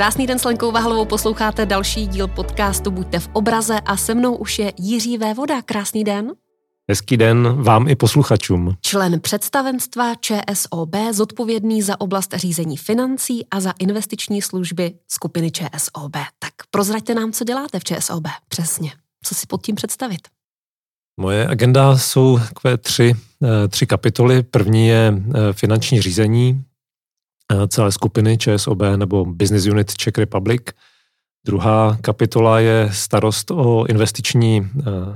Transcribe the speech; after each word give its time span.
Krásný 0.00 0.26
den 0.26 0.38
s 0.38 0.44
Lenkou 0.44 0.72
Vahlovou, 0.72 1.04
posloucháte 1.04 1.66
další 1.66 2.06
díl 2.06 2.28
podcastu 2.28 2.90
Buďte 2.90 3.18
v 3.18 3.28
obraze 3.32 3.80
a 3.80 3.96
se 3.96 4.14
mnou 4.14 4.36
už 4.36 4.58
je 4.58 4.72
Jiří 4.78 5.18
Vévoda. 5.18 5.62
Krásný 5.62 6.04
den. 6.04 6.32
Hezký 6.88 7.16
den 7.16 7.62
vám 7.62 7.88
i 7.88 7.96
posluchačům. 7.96 8.76
Člen 8.80 9.20
představenstva 9.20 10.14
ČSOB, 10.14 10.96
zodpovědný 11.12 11.82
za 11.82 12.00
oblast 12.00 12.34
řízení 12.34 12.76
financí 12.76 13.46
a 13.50 13.60
za 13.60 13.72
investiční 13.78 14.42
služby 14.42 14.92
skupiny 15.08 15.50
ČSOB. 15.50 16.12
Tak 16.38 16.52
prozraďte 16.70 17.14
nám, 17.14 17.32
co 17.32 17.44
děláte 17.44 17.78
v 17.78 17.84
ČSOB. 17.84 18.24
Přesně. 18.48 18.92
Co 19.22 19.34
si 19.34 19.46
pod 19.46 19.62
tím 19.62 19.74
představit? 19.74 20.20
Moje 21.20 21.46
agenda 21.46 21.98
jsou 21.98 22.38
takové 22.38 22.76
tři, 22.76 23.14
eh, 23.42 23.68
tři 23.68 23.86
kapitoly. 23.86 24.42
První 24.42 24.88
je 24.88 25.14
eh, 25.14 25.52
finanční 25.52 26.00
řízení 26.02 26.64
celé 27.68 27.92
skupiny 27.92 28.38
ČSOB 28.38 28.82
nebo 28.96 29.24
Business 29.24 29.66
Unit 29.66 29.96
Czech 29.96 30.18
Republic. 30.18 30.62
Druhá 31.46 31.98
kapitola 32.00 32.60
je 32.60 32.88
starost 32.92 33.50
o 33.50 33.86
investiční 33.86 34.70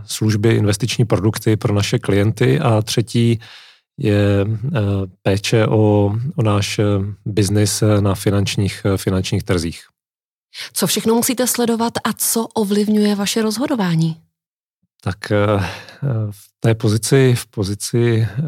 služby, 0.06 0.54
investiční 0.54 1.04
produkty 1.04 1.56
pro 1.56 1.74
naše 1.74 1.98
klienty 1.98 2.60
a 2.60 2.82
třetí 2.82 3.40
je 3.98 4.46
péče 5.22 5.66
o, 5.66 6.12
o 6.36 6.42
náš 6.42 6.80
biznis 7.24 7.82
na 8.00 8.14
finančních, 8.14 8.86
finančních 8.96 9.42
trzích. 9.42 9.82
Co 10.72 10.86
všechno 10.86 11.14
musíte 11.14 11.46
sledovat 11.46 11.92
a 12.04 12.12
co 12.12 12.46
ovlivňuje 12.46 13.14
vaše 13.14 13.42
rozhodování? 13.42 14.16
tak 15.04 15.30
eh, 15.30 15.36
v 16.30 16.48
té 16.60 16.74
pozici, 16.74 17.34
v 17.36 17.46
pozici 17.46 18.28
eh, 18.28 18.42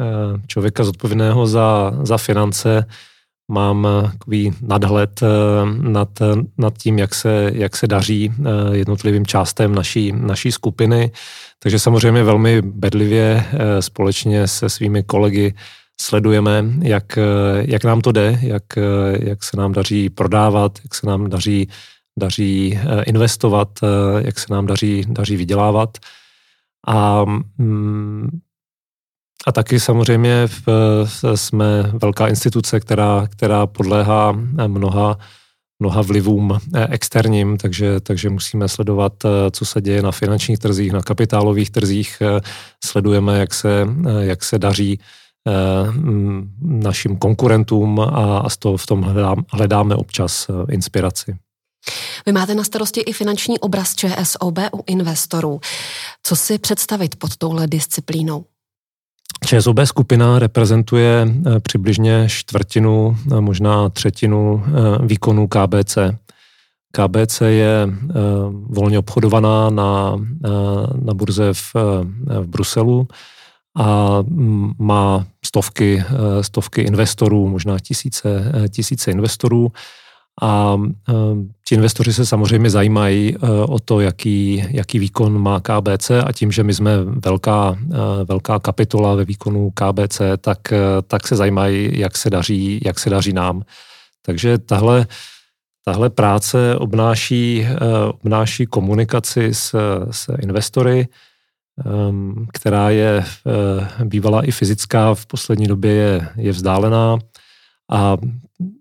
člověka 0.47 0.83
zodpovědného 0.83 1.47
za, 1.47 1.93
za 2.03 2.17
finance 2.17 2.85
mám 3.51 3.87
takový 4.11 4.53
nadhled 4.61 5.23
eh, 5.23 5.27
nad, 5.81 6.09
nad 6.57 6.77
tím, 6.77 6.99
jak 6.99 7.15
se, 7.15 7.51
jak 7.53 7.77
se 7.77 7.87
daří 7.87 8.33
jednotlivým 8.71 9.25
částem 9.25 9.75
naší, 9.75 10.11
naší 10.11 10.51
skupiny. 10.51 11.11
Takže 11.59 11.79
samozřejmě 11.79 12.23
velmi 12.23 12.61
bedlivě 12.61 13.45
společně 13.79 14.47
se 14.47 14.69
svými 14.69 15.03
kolegy 15.03 15.53
sledujeme, 16.01 16.65
jak, 16.81 17.19
jak 17.59 17.83
nám 17.83 18.01
to 18.01 18.11
jde, 18.11 18.39
jak, 18.41 18.63
jak 19.19 19.43
se 19.43 19.57
nám 19.57 19.73
daří 19.73 20.09
prodávat, 20.09 20.79
jak 20.83 20.95
se 20.95 21.07
nám 21.07 21.29
daří, 21.29 21.69
daří 22.19 22.79
investovat, 23.05 23.79
jak 24.17 24.39
se 24.39 24.53
nám 24.53 24.65
daří, 24.65 25.05
daří 25.07 25.35
vydělávat. 25.35 25.97
A, 26.87 27.25
mm, 27.57 28.29
a 29.47 29.51
taky 29.51 29.79
samozřejmě 29.79 30.47
v, 30.47 30.67
jsme 31.35 31.83
velká 31.83 32.27
instituce, 32.27 32.79
která, 32.79 33.27
která 33.31 33.67
podléhá 33.67 34.31
mnoha, 34.67 35.17
mnoha 35.79 36.01
vlivům 36.01 36.59
eh, 36.75 36.87
externím, 36.89 37.57
takže, 37.57 37.99
takže 37.99 38.29
musíme 38.29 38.67
sledovat, 38.67 39.13
eh, 39.25 39.51
co 39.51 39.65
se 39.65 39.81
děje 39.81 40.01
na 40.01 40.11
finančních 40.11 40.59
trzích, 40.59 40.91
na 40.91 41.01
kapitálových 41.01 41.69
trzích. 41.69 42.17
Eh, 42.21 42.41
sledujeme, 42.85 43.39
jak 43.39 43.53
se, 43.53 43.87
jak 44.19 44.43
se 44.43 44.59
daří 44.59 44.99
mm, 45.91 46.51
našim 46.61 47.17
konkurentům 47.17 47.99
a, 47.99 48.05
a 48.37 48.49
toho 48.59 48.77
v 48.77 48.85
tom 48.85 49.01
hledám, 49.01 49.45
hledáme 49.51 49.95
občas 49.95 50.47
inspiraci. 50.71 51.35
Vy 52.25 52.31
máte 52.31 52.55
na 52.55 52.63
starosti 52.63 53.01
i 53.01 53.13
finanční 53.13 53.59
obraz 53.59 53.95
ČSOB 53.95 54.59
u 54.73 54.83
investorů. 54.87 55.59
Co 56.23 56.35
si 56.35 56.57
představit 56.57 57.15
pod 57.15 57.37
touhle 57.37 57.67
disciplínou? 57.67 58.45
ČSOB 59.45 59.79
skupina 59.83 60.39
reprezentuje 60.39 61.27
eh, 61.27 61.59
přibližně 61.59 62.27
čtvrtinu, 62.29 63.17
eh, 63.31 63.41
možná 63.41 63.89
třetinu 63.89 64.63
eh, 64.65 64.71
výkonů 65.05 65.47
KBC. 65.47 65.97
KBC 66.91 67.41
je 67.41 67.87
volně 68.51 68.99
obchodovaná 68.99 69.69
na, 69.69 70.15
na 71.01 71.13
burze 71.13 71.53
v, 71.53 71.75
v 72.41 72.47
Bruselu 72.47 73.07
a 73.77 74.17
mm, 74.21 74.71
má 74.79 75.25
stovky, 75.45 76.03
stovky 76.41 76.81
investorů, 76.81 77.47
možná 77.47 77.79
tisíce, 77.79 78.51
tisíce 78.69 79.11
investorů 79.11 79.71
a 80.41 80.77
e, 81.09 81.13
ti 81.65 81.75
investoři 81.75 82.13
se 82.13 82.25
samozřejmě 82.25 82.69
zajímají 82.69 83.35
e, 83.35 83.37
o 83.67 83.79
to, 83.79 83.99
jaký, 83.99 84.63
jaký 84.69 84.99
výkon 84.99 85.41
má 85.41 85.59
KBC 85.59 86.11
a 86.25 86.31
tím, 86.31 86.51
že 86.51 86.63
my 86.63 86.73
jsme 86.73 87.03
velká, 87.03 87.77
e, 87.93 88.25
velká 88.25 88.59
kapitola 88.59 89.15
ve 89.15 89.25
výkonu 89.25 89.71
KBC, 89.71 90.21
tak, 90.41 90.59
tak 91.07 91.27
se 91.27 91.35
zajímají, 91.35 91.99
jak 91.99 92.17
se 92.17 92.29
daří, 92.29 92.81
jak 92.85 92.99
se 92.99 93.09
daří 93.09 93.33
nám. 93.33 93.61
Takže 94.25 94.57
tahle, 94.57 95.07
tahle 95.85 96.09
práce 96.09 96.75
obnáší, 96.75 97.67
obnáší 98.21 98.65
komunikaci 98.65 99.53
s, 99.53 99.75
s 100.11 100.33
investory, 100.41 101.07
která 102.53 102.89
je 102.89 103.25
bývala 104.03 104.41
i 104.41 104.51
fyzická, 104.51 105.13
v 105.13 105.25
poslední 105.25 105.67
době 105.67 105.91
je, 105.91 106.27
je 106.37 106.51
vzdálená 106.51 107.17
a 107.91 108.17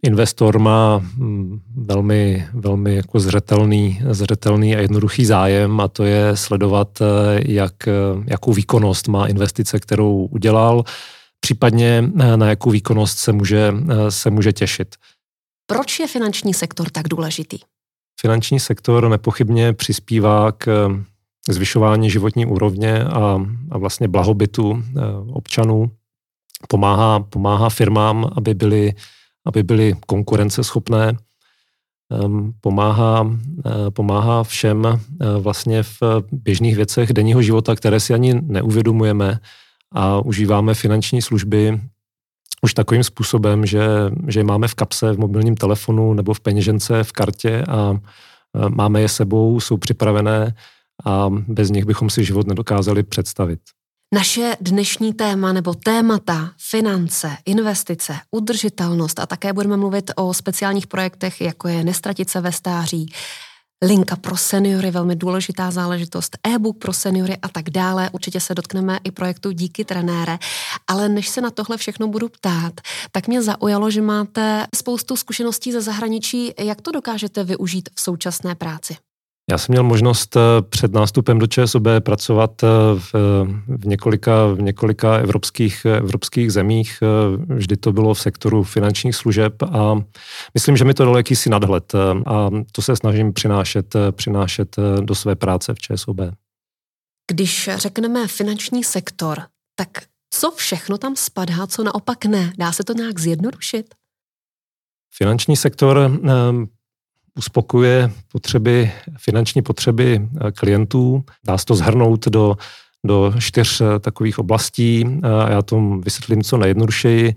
investor 0.02 0.58
má 0.58 0.98
mm, 0.98 1.60
velmi, 1.76 2.46
velmi 2.52 2.94
jako 2.94 3.20
zřetelný, 3.20 4.00
zřetelný 4.10 4.76
a 4.76 4.80
jednoduchý 4.80 5.24
zájem 5.24 5.80
a 5.80 5.88
to 5.88 6.04
je 6.04 6.36
sledovat, 6.36 7.00
eh, 7.00 7.04
jak, 7.52 7.88
eh, 7.88 7.92
jakou 8.26 8.52
výkonnost 8.52 9.08
má 9.08 9.26
investice, 9.26 9.80
kterou 9.80 10.26
udělal, 10.26 10.84
případně 11.40 12.04
eh, 12.20 12.36
na 12.36 12.48
jakou 12.48 12.70
výkonnost 12.70 13.18
se 13.18 13.32
může, 13.32 13.74
se 14.08 14.30
může 14.30 14.52
těšit. 14.52 14.94
Proč 15.66 15.98
je 15.98 16.06
finanční 16.06 16.54
sektor 16.54 16.90
tak 16.90 17.08
důležitý? 17.08 17.58
Finanční 18.20 18.60
sektor 18.60 19.08
nepochybně 19.08 19.72
přispívá 19.72 20.52
k 20.52 20.90
zvyšování 21.48 22.10
životní 22.10 22.46
úrovně 22.46 23.04
a, 23.04 23.40
a 23.70 23.78
vlastně 23.78 24.08
blahobytu 24.08 24.82
občanů 25.32 25.90
pomáhá, 26.68 27.20
pomáhá 27.20 27.68
firmám, 27.68 28.30
aby 28.36 28.54
byly, 28.54 28.94
aby 29.46 29.62
byly 29.62 29.94
konkurenceschopné, 30.06 31.16
ehm, 32.10 32.52
pomáhá, 32.60 33.30
eh, 33.66 33.90
pomáhá 33.90 34.44
všem 34.44 34.86
eh, 34.86 34.98
vlastně 35.38 35.82
v 35.82 36.02
běžných 36.32 36.76
věcech 36.76 37.12
denního 37.12 37.42
života, 37.42 37.74
které 37.74 38.00
si 38.00 38.14
ani 38.14 38.34
neuvědomujeme 38.34 39.38
a 39.92 40.20
užíváme 40.20 40.74
finanční 40.74 41.22
služby 41.22 41.80
už 42.62 42.74
takovým 42.74 43.04
způsobem, 43.04 43.66
že, 43.66 43.86
že 44.28 44.44
máme 44.44 44.68
v 44.68 44.74
kapse, 44.74 45.12
v 45.12 45.18
mobilním 45.18 45.54
telefonu 45.54 46.14
nebo 46.14 46.34
v 46.34 46.40
peněžence, 46.40 47.04
v 47.04 47.12
kartě 47.12 47.64
a 47.68 47.94
eh, 47.94 48.68
máme 48.68 49.00
je 49.00 49.08
sebou, 49.08 49.60
jsou 49.60 49.76
připravené 49.76 50.54
a 51.04 51.30
bez 51.48 51.70
nich 51.70 51.84
bychom 51.84 52.10
si 52.10 52.24
život 52.24 52.46
nedokázali 52.46 53.02
představit. 53.02 53.60
Naše 54.14 54.56
dnešní 54.60 55.12
téma 55.12 55.52
nebo 55.52 55.74
témata 55.74 56.52
finance, 56.58 57.36
investice, 57.46 58.16
udržitelnost 58.30 59.18
a 59.18 59.26
také 59.26 59.52
budeme 59.52 59.76
mluvit 59.76 60.10
o 60.16 60.34
speciálních 60.34 60.86
projektech, 60.86 61.40
jako 61.40 61.68
je 61.68 61.84
Nestratit 61.84 62.30
se 62.30 62.40
ve 62.40 62.52
stáří, 62.52 63.12
linka 63.84 64.16
pro 64.16 64.36
seniory, 64.36 64.90
velmi 64.90 65.16
důležitá 65.16 65.70
záležitost, 65.70 66.38
e-book 66.46 66.78
pro 66.78 66.92
seniory 66.92 67.36
a 67.42 67.48
tak 67.48 67.70
dále. 67.70 68.10
Určitě 68.12 68.40
se 68.40 68.54
dotkneme 68.54 68.98
i 69.04 69.10
projektu 69.10 69.50
Díky 69.50 69.84
trenére. 69.84 70.38
Ale 70.86 71.08
než 71.08 71.28
se 71.28 71.40
na 71.40 71.50
tohle 71.50 71.76
všechno 71.76 72.08
budu 72.08 72.28
ptát, 72.28 72.80
tak 73.12 73.28
mě 73.28 73.42
zaujalo, 73.42 73.90
že 73.90 74.02
máte 74.02 74.66
spoustu 74.74 75.16
zkušeností 75.16 75.72
ze 75.72 75.80
zahraničí. 75.80 76.52
Jak 76.58 76.80
to 76.80 76.92
dokážete 76.92 77.44
využít 77.44 77.88
v 77.94 78.00
současné 78.00 78.54
práci? 78.54 78.96
Já 79.50 79.58
jsem 79.58 79.72
měl 79.72 79.82
možnost 79.82 80.36
eh, 80.36 80.40
před 80.62 80.92
nástupem 80.92 81.38
do 81.38 81.46
ČSOB 81.46 81.86
pracovat 82.00 82.62
eh, 82.62 82.66
v, 82.98 83.14
v, 83.66 83.86
několika, 83.86 84.46
v 84.46 84.62
několika 84.62 85.16
evropských, 85.16 85.84
evropských 85.84 86.52
zemích. 86.52 86.98
Eh, 87.02 87.54
vždy 87.54 87.76
to 87.76 87.92
bylo 87.92 88.14
v 88.14 88.20
sektoru 88.20 88.62
finančních 88.62 89.16
služeb 89.16 89.62
a 89.62 89.94
myslím, 90.54 90.76
že 90.76 90.84
mi 90.84 90.94
to 90.94 91.04
dalo 91.04 91.16
jakýsi 91.16 91.50
nadhled 91.50 91.94
a 92.26 92.50
to 92.72 92.82
se 92.82 92.96
snažím 92.96 93.32
přinášet, 93.32 93.94
přinášet 94.10 94.76
do 95.00 95.14
své 95.14 95.34
práce 95.34 95.74
v 95.74 95.78
ČSOB. 95.78 96.20
Když 97.30 97.70
řekneme 97.76 98.28
finanční 98.28 98.84
sektor, 98.84 99.42
tak 99.74 99.88
co 100.30 100.50
všechno 100.50 100.98
tam 100.98 101.16
spadá, 101.16 101.66
co 101.66 101.84
naopak 101.84 102.24
ne? 102.24 102.52
Dá 102.58 102.72
se 102.72 102.84
to 102.84 102.92
nějak 102.92 103.18
zjednodušit? 103.18 103.94
Finanční 105.14 105.56
sektor 105.56 106.10
uspokuje 107.36 108.10
potřeby, 108.32 108.92
finanční 109.18 109.62
potřeby 109.62 110.20
eh, 110.20 110.52
klientů. 110.52 111.24
Dá 111.46 111.58
se 111.58 111.64
to 111.64 111.74
zhrnout 111.74 112.28
do, 112.28 112.56
do 113.06 113.34
čtyř 113.38 113.80
eh, 113.80 113.98
takových 113.98 114.38
oblastí 114.38 115.20
a 115.22 115.50
já 115.50 115.62
to 115.62 115.98
vysvětlím 116.04 116.42
co 116.42 116.56
nejjednodušeji. 116.56 117.34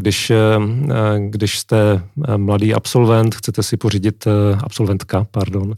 Když, 0.00 0.32
když 1.28 1.58
jste 1.58 2.02
mladý 2.36 2.74
absolvent, 2.74 3.34
chcete 3.34 3.62
si 3.62 3.76
pořídit, 3.76 4.24
absolventka, 4.64 5.26
pardon, 5.30 5.74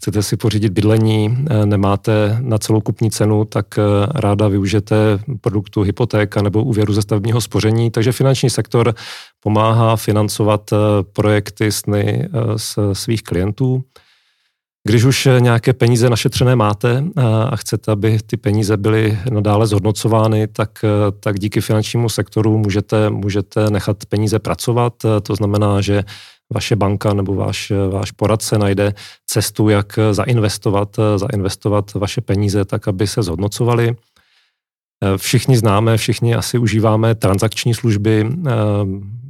chcete 0.00 0.22
si 0.22 0.36
pořídit 0.36 0.72
bydlení, 0.72 1.44
nemáte 1.64 2.38
na 2.40 2.58
celou 2.58 2.80
kupní 2.80 3.10
cenu, 3.10 3.44
tak 3.44 3.78
ráda 4.14 4.48
využijete 4.48 4.96
produktu 5.40 5.82
hypotéka 5.82 6.42
nebo 6.42 6.64
úvěru 6.64 6.92
ze 6.92 7.02
stavebního 7.02 7.40
spoření, 7.40 7.90
takže 7.90 8.12
finanční 8.12 8.50
sektor 8.50 8.94
pomáhá 9.40 9.96
financovat 9.96 10.70
projekty 11.12 11.72
sny 11.72 12.28
svých 12.92 13.22
klientů. 13.22 13.84
Když 14.88 15.04
už 15.04 15.28
nějaké 15.38 15.72
peníze 15.72 16.10
našetřené 16.10 16.56
máte 16.56 17.04
a 17.50 17.56
chcete, 17.56 17.92
aby 17.92 18.18
ty 18.26 18.36
peníze 18.36 18.76
byly 18.76 19.18
nadále 19.30 19.66
zhodnocovány, 19.66 20.46
tak, 20.46 20.84
tak 21.20 21.38
díky 21.38 21.60
finančnímu 21.60 22.08
sektoru 22.08 22.58
můžete, 22.58 23.10
můžete 23.10 23.70
nechat 23.70 24.06
peníze 24.08 24.38
pracovat. 24.38 24.92
To 25.22 25.34
znamená, 25.34 25.80
že 25.80 26.02
vaše 26.54 26.76
banka 26.76 27.14
nebo 27.14 27.34
váš, 27.34 27.72
váš 27.90 28.10
poradce 28.10 28.58
najde 28.58 28.94
cestu, 29.26 29.68
jak 29.68 29.98
zainvestovat, 30.12 30.96
zainvestovat 31.16 31.94
vaše 31.94 32.20
peníze 32.20 32.64
tak, 32.64 32.88
aby 32.88 33.06
se 33.06 33.22
zhodnocovaly. 33.22 33.96
Všichni 35.16 35.56
známe, 35.56 35.96
všichni 35.96 36.34
asi 36.34 36.58
užíváme 36.58 37.14
transakční 37.14 37.74
služby, 37.74 38.26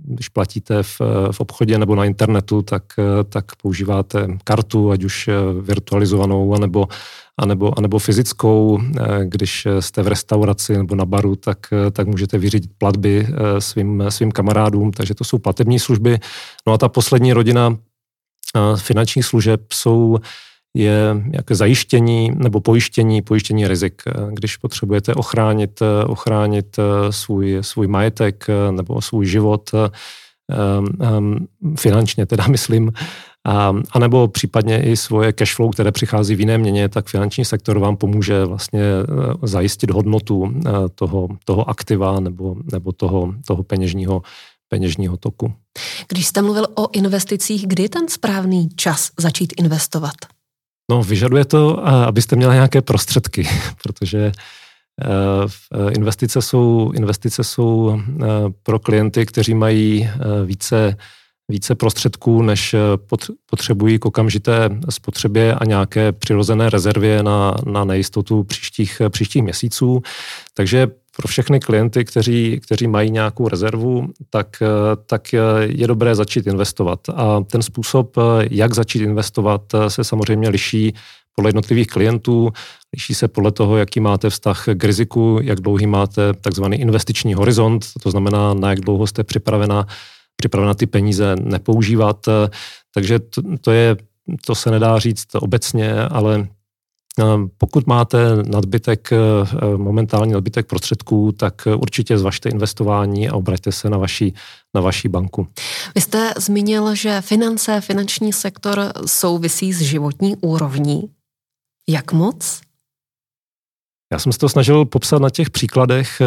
když 0.05 0.29
platíte 0.29 0.83
v, 0.83 1.01
v 1.33 1.41
obchodě 1.41 1.79
nebo 1.79 1.95
na 1.95 2.05
internetu, 2.05 2.63
tak, 2.63 2.83
tak 3.29 3.57
používáte 3.63 4.27
kartu, 4.45 4.91
ať 4.91 5.05
už 5.05 5.31
virtualizovanou, 5.61 6.55
anebo, 6.55 6.89
anebo, 7.39 7.79
anebo 7.79 7.99
fyzickou. 7.99 8.79
Když 9.25 9.67
jste 9.81 10.03
v 10.03 10.09
restauraci 10.09 10.77
nebo 10.77 10.95
na 10.95 11.05
baru, 11.05 11.37
tak, 11.37 11.59
tak 11.93 12.07
můžete 12.07 12.39
vyřídit 12.39 12.71
platby 12.79 13.27
svým, 13.59 14.05
svým 14.09 14.33
kamarádům, 14.33 14.91
takže 14.93 15.15
to 15.15 15.25
jsou 15.25 15.39
platební 15.39 15.79
služby. 15.79 16.19
No 16.67 16.73
a 16.73 16.79
ta 16.79 16.89
poslední 16.89 17.33
rodina 17.33 17.77
finančních 18.77 19.25
služeb 19.25 19.73
jsou 19.73 20.19
je 20.77 21.23
jaké 21.33 21.55
zajištění 21.55 22.31
nebo 22.35 22.61
pojištění, 22.61 23.23
pojištění 23.23 23.69
rizik. 23.69 24.03
Když 24.31 24.57
potřebujete 24.57 25.15
ochránit, 25.15 25.81
ochránit 26.07 26.77
svůj, 27.11 27.59
svůj 27.61 27.87
majetek 27.87 28.47
nebo 28.71 29.01
svůj 29.01 29.27
život, 29.27 29.71
finančně 31.77 32.27
teda 32.27 32.47
myslím, 32.51 32.93
a, 33.47 33.73
a 33.91 33.99
nebo 33.99 34.29
případně 34.29 34.83
i 34.83 34.97
svoje 34.97 35.33
cash 35.33 35.55
flow, 35.55 35.71
které 35.71 35.93
přichází 35.93 36.35
v 36.35 36.41
jiné 36.41 36.59
měně, 36.59 36.89
tak 36.89 37.09
finanční 37.09 37.45
sektor 37.45 37.79
vám 37.79 37.97
pomůže 37.97 38.45
vlastně 38.45 38.83
zajistit 39.43 39.91
hodnotu 39.91 40.55
toho, 40.95 41.29
toho 41.45 41.71
aktiva 41.71 42.21
nebo, 42.21 42.57
nebo 42.73 42.93
toho, 42.93 43.35
toho 43.47 43.63
peněžního, 43.63 44.23
peněžního 44.69 45.17
toku. 45.17 45.53
Když 46.09 46.27
jste 46.27 46.43
mluvil 46.43 46.67
o 46.75 46.89
investicích, 46.93 47.67
kdy 47.67 47.83
je 47.83 47.89
ten 47.89 48.09
správný 48.09 48.69
čas 48.77 49.11
začít 49.19 49.53
investovat? 49.57 50.15
No, 50.93 51.03
vyžaduje 51.03 51.45
to, 51.45 51.89
abyste 51.89 52.37
měli 52.37 52.55
nějaké 52.55 52.83
prostředky, 52.83 53.49
protože 53.83 54.19
e, 54.19 54.33
e, 55.89 55.93
investice 55.93 56.43
jsou, 56.43 56.93
investice 56.95 57.45
jsou 57.45 58.01
e, 58.01 58.27
pro 58.63 58.79
klienty, 58.79 59.27
kteří 59.27 59.55
mají 59.55 60.11
více, 60.45 60.97
více 61.49 61.75
prostředků, 61.75 62.43
než 62.43 62.75
potřebují 63.51 63.99
k 63.99 64.05
okamžité 64.05 64.71
spotřebě 64.91 65.55
a 65.55 65.65
nějaké 65.65 66.13
přirozené 66.13 66.71
rezervě 66.71 67.23
na, 67.23 67.55
na 67.67 67.85
nejistotu 67.85 68.45
příštích, 68.45 69.03
příštích 69.09 69.43
měsíců. 69.43 70.03
Takže 70.55 70.87
pro 71.17 71.29
všechny 71.29 71.61
klienty, 71.61 72.05
kteří, 72.05 72.61
kteří 72.61 72.87
mají 72.87 73.11
nějakou 73.11 73.49
rezervu, 73.49 74.09
tak, 74.31 74.63
tak 75.07 75.33
je 75.63 75.87
dobré 75.87 76.15
začít 76.15 76.47
investovat. 76.47 77.01
A 77.15 77.41
ten 77.41 77.63
způsob, 77.63 78.17
jak 78.51 78.75
začít 78.75 79.03
investovat, 79.03 79.63
se 79.89 80.05
samozřejmě 80.05 80.49
liší 80.49 80.95
podle 81.37 81.49
jednotlivých 81.49 81.87
klientů, 81.87 82.53
liší 82.93 83.15
se 83.15 83.29
podle 83.29 83.53
toho, 83.53 83.77
jaký 83.77 84.01
máte 84.01 84.31
vztah 84.31 84.65
k 84.75 84.85
riziku, 84.85 85.39
jak 85.43 85.61
dlouhý 85.61 85.87
máte 85.87 86.33
takzvaný 86.33 86.81
investiční 86.81 87.35
horizont, 87.35 87.87
to 88.03 88.11
znamená, 88.11 88.55
na 88.55 88.71
jak 88.71 88.81
dlouho 88.81 89.07
jste 89.07 89.25
připravena, 89.25 89.87
připravena 90.37 90.75
ty 90.75 90.87
peníze 90.87 91.37
nepoužívat. 91.37 92.27
Takže 92.95 93.19
to, 93.19 93.43
to, 93.61 93.73
je, 93.73 93.97
to 94.47 94.55
se 94.55 94.71
nedá 94.71 94.99
říct 94.99 95.27
obecně, 95.35 95.95
ale 95.95 96.49
pokud 97.59 97.87
máte 97.87 98.19
nadbytek, 98.37 99.13
eh, 99.13 99.17
momentální 99.77 100.33
nadbytek 100.33 100.67
prostředků, 100.67 101.33
tak 101.33 101.69
určitě 101.77 102.19
zvažte 102.19 102.49
investování 102.49 103.29
a 103.29 103.35
obraťte 103.35 103.73
se 103.73 103.91
na 103.91 103.99
vaší, 103.99 104.35
na 104.75 104.81
vaší 104.81 105.09
banku. 105.09 105.49
Vy 105.95 106.01
jste 106.01 106.35
zmínil, 106.39 106.95
že 106.95 107.21
finance, 107.21 107.81
finanční 107.81 108.33
sektor 108.33 108.93
souvisí 109.07 109.73
s 109.73 109.81
životní 109.81 110.37
úrovní. 110.37 111.03
Jak 111.89 112.13
moc? 112.13 112.61
Já 114.13 114.19
jsem 114.19 114.33
se 114.33 114.39
to 114.39 114.49
snažil 114.49 114.85
popsat 114.85 115.23
na 115.23 115.31
těch 115.31 115.51
příkladech 115.51 116.23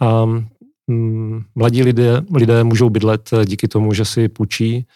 a 0.00 0.24
mm, 0.86 1.44
mladí 1.54 1.82
lidé, 1.82 2.22
lidé 2.34 2.64
můžou 2.64 2.90
bydlet 2.90 3.30
díky 3.44 3.68
tomu, 3.68 3.94
že 3.94 4.04
si 4.04 4.28
půjčí 4.28 4.86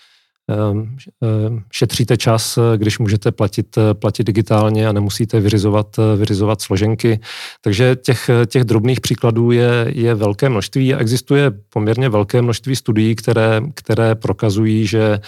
šetříte 1.72 2.16
čas, 2.16 2.58
když 2.76 2.98
můžete 2.98 3.32
platit, 3.32 3.78
platit 3.92 4.24
digitálně 4.24 4.88
a 4.88 4.92
nemusíte 4.92 5.40
vyřizovat, 5.40 5.96
vyřizovat 6.16 6.62
složenky. 6.62 7.20
Takže 7.60 7.96
těch, 7.96 8.30
těch 8.46 8.64
drobných 8.64 9.00
příkladů 9.00 9.50
je, 9.50 9.86
je 9.88 10.14
velké 10.14 10.48
množství 10.48 10.94
a 10.94 10.98
existuje 10.98 11.50
poměrně 11.72 12.08
velké 12.08 12.42
množství 12.42 12.76
studií, 12.76 13.14
které, 13.14 13.60
které 13.74 14.14
prokazují, 14.14 14.86
že 14.86 15.20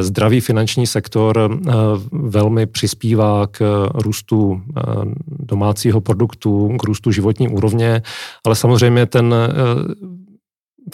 zdravý 0.00 0.40
finanční 0.40 0.86
sektor 0.86 1.50
eh, 1.52 1.72
velmi 2.12 2.66
přispívá 2.66 3.46
k 3.46 3.88
růstu 3.94 4.62
eh, 4.76 4.82
domácího 5.28 6.00
produktu, 6.00 6.76
k 6.76 6.84
růstu 6.84 7.10
životní 7.10 7.48
úrovně, 7.48 8.02
ale 8.46 8.56
samozřejmě 8.56 9.06
ten 9.06 9.34
eh, 9.34 9.48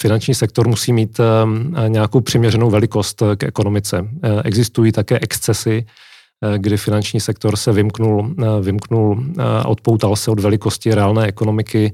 finanční 0.01 0.35
sektor 0.35 0.69
musí 0.69 0.93
mít 0.93 1.21
eh, 1.21 1.89
nějakou 1.89 2.21
přiměřenou 2.21 2.71
velikost 2.71 3.23
k 3.37 3.43
ekonomice. 3.43 4.09
Eh, 4.23 4.43
existují 4.45 4.93
také 4.93 5.19
excesy, 5.19 5.87
eh, 5.87 6.59
kdy 6.59 6.77
finanční 6.77 7.21
sektor 7.21 7.57
se 7.57 7.73
vymknul, 7.73 8.35
vymknul 8.61 9.25
odpoutal 9.67 10.17
se 10.17 10.31
od 10.31 10.41
velikosti 10.41 10.95
reálné 10.95 11.27
ekonomiky 11.27 11.93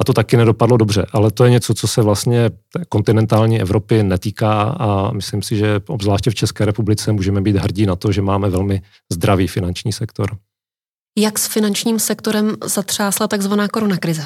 a 0.00 0.04
to 0.04 0.12
taky 0.12 0.36
nedopadlo 0.36 0.76
dobře. 0.76 1.06
Ale 1.12 1.30
to 1.30 1.44
je 1.44 1.50
něco, 1.50 1.74
co 1.74 1.88
se 1.88 2.02
vlastně 2.02 2.50
kontinentální 2.88 3.60
Evropy 3.60 4.02
netýká 4.02 4.62
a 4.62 5.12
myslím 5.12 5.42
si, 5.42 5.56
že 5.56 5.80
obzvláště 5.86 6.30
v 6.30 6.34
České 6.34 6.64
republice 6.64 7.12
můžeme 7.12 7.40
být 7.40 7.56
hrdí 7.56 7.86
na 7.86 7.96
to, 7.96 8.12
že 8.12 8.22
máme 8.22 8.50
velmi 8.50 8.82
zdravý 9.12 9.46
finanční 9.46 9.92
sektor. 9.92 10.36
Jak 11.18 11.38
s 11.38 11.46
finančním 11.46 11.98
sektorem 11.98 12.56
zatřásla 12.64 13.28
takzvaná 13.28 13.68
koronakrize? 13.68 14.22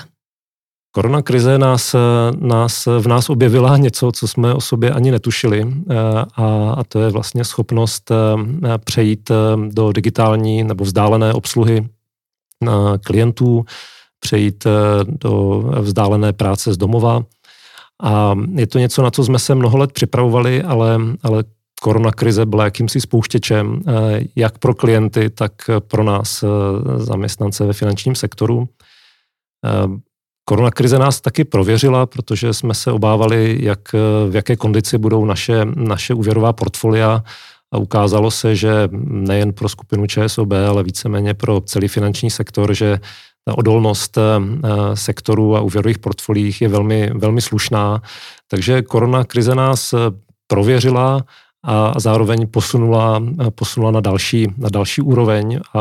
Korona 0.97 1.23
krize 1.23 1.59
nás, 1.59 1.97
nás, 2.41 2.87
v 2.87 3.09
nás 3.09 3.31
objevila 3.31 3.77
něco, 3.77 4.13
co 4.13 4.29
jsme 4.29 4.55
o 4.55 4.61
sobě 4.61 4.91
ani 4.91 5.11
netušili 5.11 5.67
eh, 5.91 5.95
a, 6.37 6.75
a 6.79 6.85
to 6.85 7.00
je 7.00 7.11
vlastně 7.11 7.45
schopnost 7.45 8.11
eh, 8.11 8.79
přejít 8.79 9.31
eh, 9.31 9.35
do 9.69 9.93
digitální 9.93 10.65
nebo 10.65 10.85
vzdálené 10.85 11.33
obsluhy 11.33 11.88
klientů, 13.05 13.65
přejít 14.21 14.67
do 15.07 15.59
vzdálené 15.81 16.33
práce 16.33 16.73
z 16.73 16.76
domova. 16.76 17.23
A 18.03 18.35
je 18.55 18.67
to 18.67 18.79
něco, 18.79 19.03
na 19.03 19.11
co 19.11 19.25
jsme 19.25 19.38
se 19.38 19.55
mnoho 19.55 19.79
let 19.79 19.93
připravovali, 19.93 20.62
ale, 20.62 20.99
ale 21.23 21.45
korona 21.83 22.12
krize 22.12 22.47
byla 22.47 22.65
jakýmsi 22.65 23.00
spouštěčem, 23.00 23.83
jak 24.37 24.59
pro 24.59 24.75
klienty, 24.75 25.31
tak 25.31 25.53
pro 25.79 26.05
nás 26.05 26.45
zaměstnance 26.97 27.67
ve 27.67 27.73
finančním 27.73 28.15
sektoru. 28.15 28.69
Korona 30.49 30.71
krize 30.71 30.99
nás 30.99 31.21
taky 31.21 31.45
prověřila, 31.45 32.07
protože 32.07 32.55
jsme 32.55 32.75
se 32.75 32.93
obávali, 32.93 33.59
jak, 33.61 33.93
v 34.31 34.35
jaké 34.35 34.57
kondici 34.57 34.99
budou 34.99 35.25
naše, 35.25 35.65
naše 35.65 36.15
úvěrová 36.15 36.53
portfolia 36.53 37.23
a 37.73 37.79
ukázalo 37.79 38.31
se, 38.31 38.57
že 38.57 38.88
nejen 39.03 39.53
pro 39.53 39.69
skupinu 39.69 40.07
ČSOB, 40.07 40.53
ale 40.69 40.83
víceméně 40.83 41.35
pro 41.35 41.61
celý 41.61 41.88
finanční 41.88 42.31
sektor, 42.31 42.75
že 42.75 43.00
ta 43.45 43.59
odolnost 43.59 44.19
eh, 44.19 44.23
sektoru 44.97 45.57
a 45.57 45.61
úvěrových 45.61 45.99
portfoliích 45.99 46.62
je 46.62 46.69
velmi, 46.69 47.11
velmi 47.15 47.41
slušná. 47.41 48.03
Takže 48.49 48.83
korona 48.83 49.25
krize 49.25 49.55
nás 49.55 49.95
prověřila 50.47 51.25
a 51.68 52.00
zároveň 52.00 52.46
posunula, 52.46 53.23
posunula 53.50 53.90
na, 53.90 54.00
další, 54.00 54.54
na 54.56 54.68
další 54.68 55.00
úroveň. 55.02 55.61
A, 55.75 55.80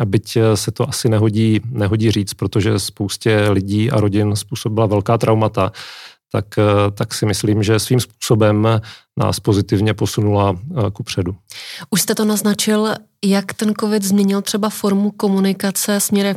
a 0.00 0.04
byť 0.04 0.38
se 0.54 0.70
to 0.70 0.88
asi 0.88 1.08
nehodí, 1.08 1.60
nehodí 1.70 2.10
říct, 2.10 2.34
protože 2.34 2.78
spoustě 2.78 3.48
lidí 3.50 3.90
a 3.90 4.00
rodin 4.00 4.36
způsobila 4.36 4.86
velká 4.86 5.18
traumata, 5.18 5.72
tak, 6.32 6.44
tak 6.94 7.14
si 7.14 7.26
myslím, 7.26 7.62
že 7.62 7.78
svým 7.78 8.00
způsobem 8.00 8.68
nás 9.16 9.40
pozitivně 9.40 9.94
posunula 9.94 10.56
ku 10.92 11.02
předu. 11.02 11.36
Už 11.90 12.00
jste 12.00 12.14
to 12.14 12.24
naznačil, 12.24 12.94
jak 13.24 13.54
ten 13.54 13.74
COVID 13.80 14.02
změnil 14.02 14.42
třeba 14.42 14.70
formu 14.70 15.10
komunikace 15.10 16.00
směrem, 16.00 16.36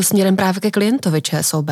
směrem 0.00 0.36
právě 0.36 0.60
ke 0.60 0.70
klientovi 0.70 1.22
ČSOB? 1.22 1.70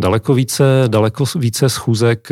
Daleko 0.00 0.34
více, 0.34 0.64
daleko 0.86 1.24
více 1.36 1.68
schůzek 1.68 2.28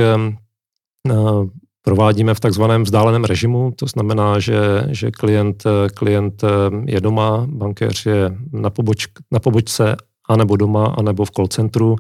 provádíme 1.89 2.35
v 2.35 2.41
takzvaném 2.41 2.83
vzdáleném 2.83 3.25
režimu, 3.25 3.73
to 3.73 3.87
znamená, 3.87 4.39
že, 4.39 4.93
že 4.93 5.11
klient, 5.11 5.65
klient 5.95 6.45
je 6.85 7.01
doma, 7.01 7.49
bankéř 7.49 8.07
je 8.07 8.37
na, 8.53 8.71
poboč, 8.71 9.09
na 9.33 9.41
pobočce, 9.41 9.97
anebo 10.29 10.57
doma, 10.57 10.93
anebo 10.99 11.25
v 11.25 11.31
call 11.31 11.49
centru 11.49 11.97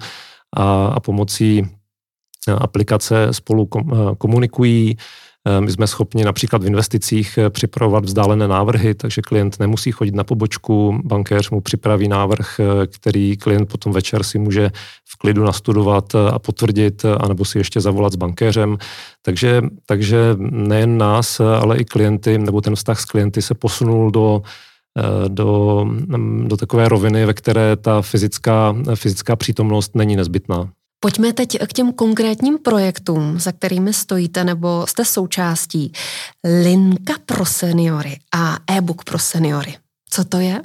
a, 0.56 0.86
a 0.86 1.00
pomocí 1.00 1.64
aplikace 2.48 3.32
spolu 3.32 3.68
komunikují. 4.18 4.96
Eh, 5.48 5.60
my 5.60 5.72
jsme 5.72 5.86
schopni 5.86 6.24
například 6.24 6.62
v 6.62 6.66
investicích 6.66 7.38
eh, 7.38 7.50
připravovat 7.50 8.04
vzdálené 8.04 8.48
návrhy, 8.48 8.94
takže 8.94 9.22
klient 9.22 9.60
nemusí 9.60 9.92
chodit 9.92 10.14
na 10.14 10.24
pobočku, 10.24 11.00
bankéř 11.04 11.50
mu 11.50 11.60
připraví 11.60 12.08
návrh, 12.08 12.60
eh, 12.60 12.86
který 12.86 13.36
klient 13.36 13.66
potom 13.66 13.92
večer 13.92 14.22
si 14.22 14.38
může 14.38 14.70
v 15.04 15.18
klidu 15.18 15.44
nastudovat 15.44 16.14
a 16.14 16.38
potvrdit, 16.38 17.04
anebo 17.04 17.44
si 17.44 17.58
ještě 17.58 17.80
zavolat 17.80 18.12
s 18.12 18.16
bankéřem. 18.16 18.78
Takže, 19.22 19.62
takže 19.86 20.18
nejen 20.50 20.98
nás, 20.98 21.40
ale 21.40 21.78
i 21.78 21.84
klienty, 21.84 22.38
nebo 22.38 22.60
ten 22.60 22.74
vztah 22.74 23.00
s 23.00 23.04
klienty 23.04 23.42
se 23.42 23.54
posunul 23.54 24.10
do 24.10 24.42
do, 25.28 25.86
do 26.46 26.56
takové 26.56 26.88
roviny, 26.88 27.26
ve 27.26 27.34
které 27.34 27.76
ta 27.76 28.02
fyzická, 28.02 28.76
fyzická 28.94 29.36
přítomnost 29.36 29.94
není 29.94 30.16
nezbytná. 30.16 30.70
Pojďme 31.00 31.32
teď 31.32 31.58
k 31.66 31.72
těm 31.72 31.92
konkrétním 31.92 32.58
projektům, 32.58 33.40
za 33.40 33.52
kterými 33.52 33.92
stojíte 33.92 34.44
nebo 34.44 34.86
jste 34.86 35.04
součástí. 35.04 35.92
Linka 36.62 37.14
pro 37.26 37.44
seniory 37.44 38.18
a 38.34 38.56
e-book 38.70 39.04
pro 39.04 39.18
seniory. 39.18 39.74
Co 40.10 40.24
to 40.24 40.40
je? 40.40 40.62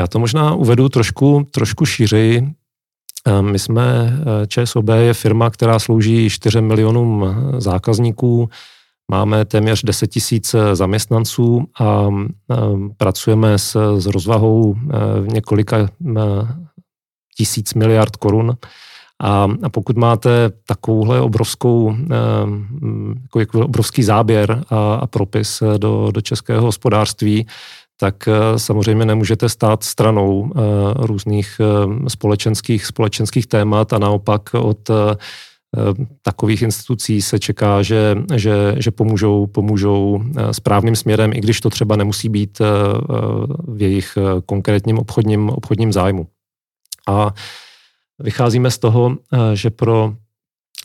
Já 0.00 0.06
to 0.06 0.18
možná 0.18 0.54
uvedu 0.54 0.88
trošku, 0.88 1.46
trošku 1.50 1.86
šířeji. 1.86 2.54
Ehm, 3.26 3.52
my 3.52 3.58
jsme, 3.58 3.82
eh, 3.82 4.46
ČSOB 4.46 4.88
je 4.88 5.14
firma, 5.14 5.50
která 5.50 5.78
slouží 5.78 6.30
4 6.30 6.60
milionům 6.60 7.24
zákazníků, 7.58 8.48
máme 9.10 9.44
téměř 9.44 9.82
10 9.82 10.06
tisíc 10.06 10.54
zaměstnanců 10.72 11.64
a 11.80 12.08
pracujeme 12.96 13.58
s, 13.58 13.98
s 13.98 14.06
rozvahou 14.06 14.74
eh, 14.76 15.20
v 15.20 15.28
několika 15.28 15.78
eh, 15.78 15.88
tisíc 17.36 17.74
miliard 17.74 18.16
korun. 18.16 18.56
A, 19.22 19.48
a 19.62 19.68
pokud 19.68 19.96
máte 19.96 20.50
takovouhle 20.66 21.20
obrovskou, 21.20 21.96
jako, 23.22 23.40
jako 23.40 23.60
obrovský 23.60 24.02
záběr 24.02 24.64
a, 24.70 24.94
a 24.94 25.06
propis 25.06 25.62
do, 25.78 26.10
do 26.14 26.20
českého 26.20 26.62
hospodářství, 26.62 27.46
tak 27.96 28.28
eh, 28.28 28.58
samozřejmě 28.58 29.04
nemůžete 29.04 29.48
stát 29.48 29.84
stranou 29.84 30.52
eh, 30.52 30.60
různých 30.96 31.60
společenských, 32.08 32.86
společenských 32.86 33.46
témat 33.46 33.92
a 33.92 33.98
naopak 33.98 34.54
od 34.54 34.90
takových 36.22 36.62
institucí 36.62 37.22
se 37.22 37.38
čeká, 37.38 37.82
že, 37.82 38.16
že, 38.34 38.74
že 38.78 38.90
pomůžou, 38.90 39.46
pomůžou 39.46 40.22
správným 40.52 40.96
směrem, 40.96 41.32
i 41.32 41.40
když 41.40 41.60
to 41.60 41.70
třeba 41.70 41.96
nemusí 41.96 42.28
být 42.28 42.58
v 43.68 43.82
jejich 43.82 44.18
konkrétním 44.46 44.98
obchodním, 44.98 45.50
obchodním 45.50 45.92
zájmu. 45.92 46.26
A 47.08 47.34
vycházíme 48.18 48.70
z 48.70 48.78
toho, 48.78 49.16
eh, 49.32 49.56
že 49.56 49.70
pro 49.70 50.14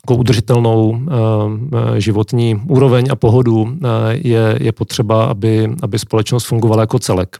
jako 0.04 0.14
udržitelnou 0.16 1.00
eh, 1.00 2.00
životní 2.00 2.62
úroveň 2.68 3.08
a 3.10 3.16
pohodu 3.16 3.68
eh, 3.68 3.88
je, 4.12 4.58
je 4.60 4.72
potřeba, 4.72 5.24
aby, 5.24 5.70
aby 5.82 5.98
společnost 5.98 6.44
fungovala 6.44 6.82
jako 6.82 6.98
celek. 6.98 7.36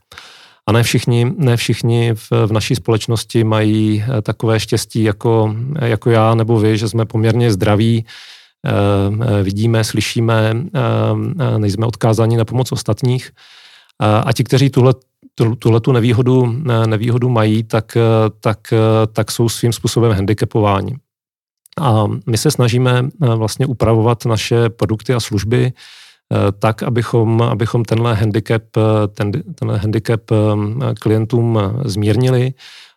A 0.66 0.72
ne 0.72 0.82
všichni, 0.82 1.32
ne 1.36 1.56
všichni 1.56 2.14
v, 2.14 2.30
v 2.46 2.52
naší 2.52 2.74
společnosti 2.74 3.44
mají 3.44 4.04
takové 4.22 4.60
štěstí 4.60 5.02
jako, 5.02 5.54
jako 5.80 6.10
já 6.10 6.34
nebo 6.34 6.58
vy, 6.58 6.78
že 6.78 6.88
jsme 6.88 7.06
poměrně 7.06 7.52
zdraví, 7.52 8.04
vidíme, 9.42 9.84
slyšíme, 9.84 10.54
nejsme 11.58 11.86
odkázáni 11.86 12.36
na 12.36 12.44
pomoc 12.44 12.72
ostatních. 12.72 13.30
A 13.98 14.32
ti, 14.32 14.44
kteří 14.44 14.70
tuhle 14.70 14.94
tuhle 15.58 15.80
tu 15.80 15.92
nevýhodu, 15.92 16.54
nevýhodu 16.86 17.28
mají, 17.28 17.62
tak, 17.62 17.96
tak, 18.40 18.58
tak 19.12 19.30
jsou 19.30 19.48
svým 19.48 19.72
způsobem 19.72 20.12
handicapováni. 20.12 20.96
A 21.80 22.06
my 22.26 22.38
se 22.38 22.50
snažíme 22.50 23.02
eh, 23.22 23.34
vlastně 23.34 23.66
upravovat 23.66 24.24
naše 24.24 24.68
produkty 24.68 25.14
a 25.14 25.20
služby 25.20 25.72
eh, 25.72 26.52
tak, 26.58 26.82
abychom, 26.82 27.42
abychom 27.42 27.84
tenhle 27.84 28.14
handicap, 28.14 28.62
eh, 28.76 29.08
ten, 29.08 29.32
tenhle 29.32 29.78
handicap 29.78 30.20
klientům 31.00 31.58
zmírnili, 31.84 32.52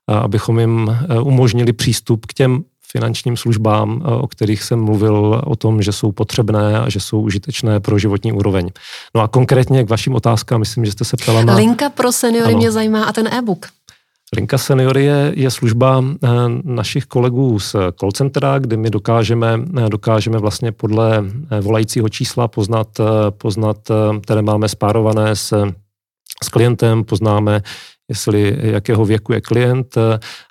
abychom 0.08 0.60
jim 0.60 0.98
umožnili 1.24 1.74
přístup 1.74 2.26
k 2.26 2.34
těm 2.34 2.64
finančním 2.94 3.38
službám, 3.38 4.02
eh, 4.02 4.08
o 4.08 4.28
kterých 4.28 4.64
jsem 4.64 4.80
mluvil 4.82 5.42
o 5.46 5.56
tom, 5.56 5.82
že 5.82 5.92
jsou 5.92 6.12
potřebné 6.12 6.80
a 6.80 6.90
že 6.90 7.00
jsou 7.00 7.22
užitečné 7.22 7.80
pro 7.80 8.00
životní 8.00 8.32
úroveň. 8.32 8.70
No 9.16 9.22
a 9.22 9.28
konkrétně 9.28 9.84
k 9.84 9.90
vašim 9.90 10.16
otázkám, 10.16 10.60
myslím, 10.60 10.86
že 10.86 10.92
jste 10.92 11.06
se 11.06 11.18
ptala 11.18 11.44
na... 11.44 11.56
Linka 11.56 11.90
pro 11.90 12.12
seniory 12.12 12.54
ano. 12.54 12.58
mě 12.58 12.72
zajímá 12.72 13.04
a 13.04 13.12
ten 13.12 13.28
e-book. 13.28 13.66
Linka 14.36 14.58
seniory 14.58 15.04
je, 15.04 15.32
je 15.36 15.52
služba 15.52 16.04
eh, 16.04 16.28
našich 16.64 17.06
kolegů 17.06 17.60
z 17.60 17.76
call 18.00 18.12
centra, 18.12 18.60
kde 18.60 18.78
my 18.78 18.90
dokážeme, 18.90 19.60
eh, 19.78 19.90
dokážeme 19.90 20.38
vlastně 20.38 20.72
podle 20.72 21.26
volajícího 21.62 22.10
čísla 22.10 22.48
poznat, 22.48 22.88
poznat 23.30 23.78
které 24.22 24.42
máme 24.42 24.70
spárované 24.70 25.36
s, 25.36 25.54
s 26.44 26.50
klientem, 26.50 27.04
poznáme, 27.04 27.62
jestli 28.14 28.58
jakého 28.62 29.06
věku 29.06 29.34
je 29.34 29.42
klient 29.42 29.98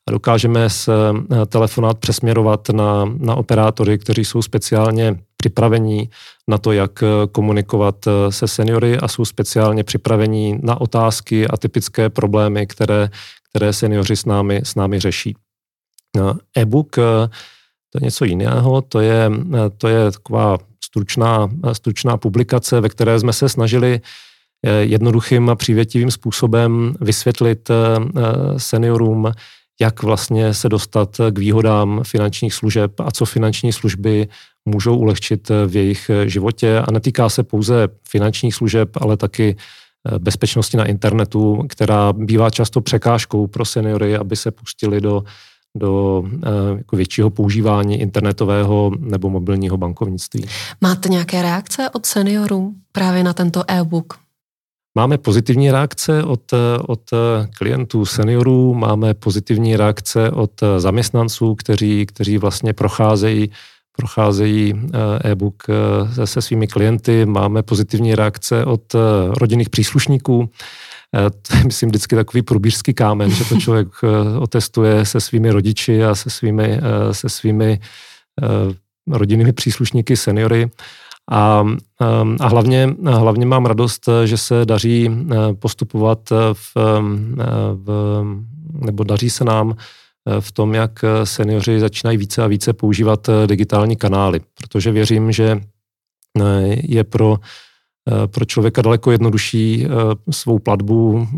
a 0.07 0.11
dokážeme 0.11 0.71
se 0.71 0.93
eh, 0.93 1.47
telefonát 1.47 1.99
přesměrovat 1.99 2.69
na, 2.69 3.05
na 3.05 3.35
operátory, 3.35 3.99
kteří 3.99 4.25
jsou 4.25 4.43
speciálně 4.43 5.19
připravení 5.37 6.11
na 6.49 6.59
to, 6.59 6.73
jak 6.73 7.03
eh, 7.03 7.07
komunikovat 7.33 8.07
eh, 8.07 8.33
se 8.33 8.49
seniory 8.49 8.99
a 8.99 9.09
jsou 9.09 9.25
speciálně 9.25 9.85
připravení 9.85 10.59
na 10.63 10.81
otázky 10.81 11.49
a 11.49 11.57
typické 11.57 12.11
problémy, 12.11 12.67
které, 12.67 13.11
které 13.51 13.73
seniori 13.73 14.17
s 14.17 14.25
námi, 14.25 14.61
s 14.65 14.75
námi 14.75 15.01
řeší. 15.01 15.37
E-book 16.57 16.97
to 17.91 17.99
je 18.01 18.05
něco 18.05 18.25
jiného, 18.25 18.83
to 18.83 19.01
je, 19.01 19.31
to 19.79 19.89
je 19.89 20.11
taková 20.11 20.59
stručná, 20.85 21.49
stručná 21.73 22.17
publikace, 22.17 22.81
ve 22.81 22.89
které 22.89 23.21
jsme 23.21 23.33
se 23.33 23.49
snažili 23.49 24.01
jednoduchým 24.81 25.51
a 25.51 25.55
přívětivým 25.55 26.11
způsobem 26.11 26.95
vysvětlit 27.01 27.71
eh, 27.71 27.75
seniorům, 28.57 29.33
jak 29.81 30.03
vlastně 30.03 30.55
se 30.55 30.69
dostat 30.69 31.21
k 31.31 31.39
výhodám 31.39 32.01
finančních 32.05 32.55
služeb 32.55 33.01
a 33.01 33.11
co 33.11 33.25
finanční 33.25 33.73
služby 33.73 34.29
můžou 34.65 34.97
ulehčit 34.97 35.49
v 35.67 35.77
jejich 35.77 36.11
životě. 36.27 36.79
A 36.79 36.91
netýká 36.91 37.29
se 37.29 37.43
pouze 37.43 37.89
finančních 38.09 38.55
služeb, 38.55 38.91
ale 39.01 39.17
taky 39.17 39.57
eh, 39.57 40.19
bezpečnosti 40.19 40.77
na 40.77 40.85
internetu, 40.85 41.65
která 41.69 42.13
bývá 42.13 42.51
často 42.51 42.81
překážkou 42.81 43.47
pro 43.47 43.65
seniory, 43.65 44.17
aby 44.17 44.37
se 44.37 44.51
pustili 44.51 45.01
do, 45.01 45.25
do 45.77 46.23
eh, 46.27 46.79
jako 46.79 46.97
většího 46.97 47.31
používání 47.31 48.01
internetového 48.01 48.91
nebo 48.99 49.31
mobilního 49.31 49.77
bankovnictví. 49.77 50.47
Máte 50.81 51.09
nějaké 51.09 51.43
reakce 51.43 51.91
od 51.91 52.07
seniorů 52.07 52.75
právě 52.93 53.25
na 53.25 53.33
tento 53.33 53.71
e-book? 53.71 54.22
Máme 54.95 55.19
pozitivní 55.19 55.71
reakce 55.71 56.25
od, 56.25 56.53
od 56.87 57.11
klientů 57.59 58.07
seniorů, 58.07 58.75
máme 58.75 59.15
pozitivní 59.15 59.77
reakce 59.77 60.31
od 60.31 60.61
zaměstnanců, 60.79 61.55
kteří, 61.55 62.07
kteří 62.07 62.39
vlastně 62.39 62.73
procházejí 62.73 63.51
procházejí 63.97 64.75
eh, 64.75 65.31
e-book 65.31 65.63
eh, 65.69 66.27
se 66.27 66.43
svými 66.43 66.67
klienty, 66.67 67.27
máme 67.27 67.63
pozitivní 67.63 68.15
reakce 68.15 68.65
od 68.65 68.95
eh, 68.95 68.99
rodinných 69.39 69.71
příslušníků. 69.71 70.51
To 71.43 71.57
je, 71.57 71.65
myslím, 71.65 71.89
vždycky 71.89 72.17
takový 72.17 72.43
průbířský 72.43 72.95
kámen, 72.95 73.31
že 73.31 73.45
to 73.45 73.57
člověk 73.61 73.89
otestuje 74.41 75.05
se 75.05 75.21
svými 75.21 75.51
rodiči 75.51 76.05
a 76.05 76.15
se 76.15 76.31
svými, 76.31 76.81
se 77.13 77.29
svými 77.29 77.81
rodinnými 79.11 79.53
příslušníky, 79.53 80.17
seniory. 80.17 80.71
A, 81.31 81.65
a 82.41 82.49
hlavně, 82.49 82.95
hlavně 83.05 83.47
mám 83.47 83.67
radost, 83.67 84.09
že 84.25 84.37
se 84.37 84.65
daří 84.65 85.11
eh, 85.11 85.55
postupovat 85.55 86.31
v, 86.53 86.77
eh, 86.77 87.43
v, 87.75 88.25
nebo 88.73 89.05
daří 89.05 89.31
se 89.31 89.45
nám 89.45 89.77
eh, 90.29 90.41
v 90.41 90.53
tom, 90.53 90.75
jak 90.75 91.05
seniori 91.25 91.81
začínají 91.81 92.19
více 92.19 92.43
a 92.43 92.47
více 92.47 92.73
používat 92.73 93.31
digitální 93.47 93.97
kanály, 93.97 94.41
protože 94.55 94.93
věřím, 94.93 95.33
že 95.33 95.61
je 96.83 97.05
pro, 97.05 97.37
pro 98.27 98.45
člověka 98.45 98.83
daleko 98.83 99.11
jednodušší 99.11 99.87
svou 100.31 100.59
platbu 100.59 101.29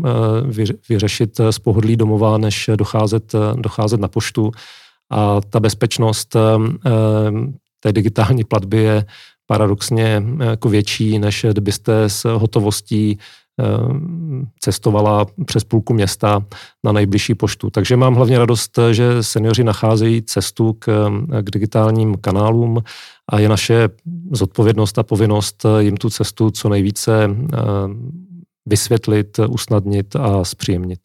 vyřešit 0.89 1.41
z 1.49 1.59
pohodlí 1.59 1.97
domova, 1.97 2.37
než 2.37 2.69
docházet, 2.75 3.33
docházet 3.55 3.99
na 3.99 4.07
poštu. 4.07 4.51
A 5.11 5.41
ta 5.49 5.59
bezpečnost 5.59 6.35
té 7.79 7.93
digitální 7.93 8.43
platby 8.43 8.77
je 8.77 9.05
paradoxně 9.45 10.23
eh, 10.39 10.45
jako 10.45 10.69
větší, 10.69 11.19
než 11.19 11.45
kdybyste 11.51 12.09
s 12.09 12.37
hotovostí 12.37 13.19
cestovala 14.59 15.25
přes 15.45 15.63
půlku 15.63 15.93
města 15.93 16.45
na 16.83 16.91
nejbližší 16.91 17.35
poštu. 17.35 17.69
Takže 17.69 17.95
mám 17.95 18.15
hlavně 18.15 18.39
radost, 18.39 18.79
že 18.91 19.23
seniori 19.23 19.63
nacházejí 19.63 20.21
cestu 20.21 20.73
k, 20.73 21.09
k 21.41 21.51
digitálním 21.51 22.17
kanálům 22.17 22.83
a 23.31 23.39
je 23.39 23.49
naše 23.49 23.89
zodpovědnost 24.31 24.97
a 24.97 25.03
povinnost 25.03 25.65
jim 25.79 25.97
tu 25.97 26.09
cestu 26.09 26.51
co 26.51 26.69
nejvíce 26.69 27.29
vysvětlit, 28.65 29.39
usnadnit 29.49 30.15
a 30.15 30.43
zpříjemnit. 30.43 30.99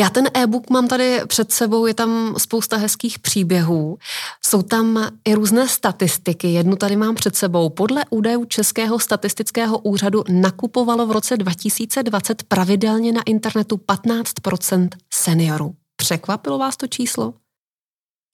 Já 0.00 0.10
ten 0.10 0.24
e-book 0.34 0.70
mám 0.70 0.88
tady 0.88 1.20
před 1.26 1.52
sebou, 1.52 1.86
je 1.86 1.94
tam 1.94 2.34
spousta 2.38 2.76
hezkých 2.76 3.18
příběhů. 3.18 3.98
Jsou 4.44 4.62
tam 4.62 5.10
i 5.24 5.34
různé 5.34 5.68
statistiky. 5.68 6.52
Jednu 6.52 6.76
tady 6.76 6.96
mám 6.96 7.14
před 7.14 7.36
sebou. 7.36 7.68
Podle 7.68 8.04
údajů 8.10 8.44
Českého 8.44 8.98
statistického 8.98 9.78
úřadu 9.78 10.24
nakupovalo 10.28 11.06
v 11.06 11.10
roce 11.10 11.36
2020 11.36 12.42
pravidelně 12.42 13.12
na 13.12 13.22
internetu 13.22 13.76
15% 13.76 14.88
seniorů. 15.14 15.74
Překvapilo 15.96 16.58
vás 16.58 16.76
to 16.76 16.86
číslo? 16.86 17.34